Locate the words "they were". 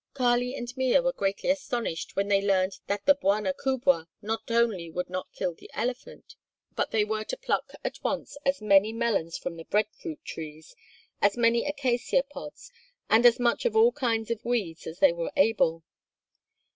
6.97-7.23, 14.97-15.31